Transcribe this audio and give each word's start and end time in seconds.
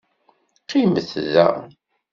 Qimet 0.69 1.09
da. 1.33 1.47